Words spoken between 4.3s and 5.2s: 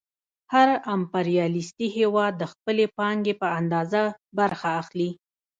برخه اخلي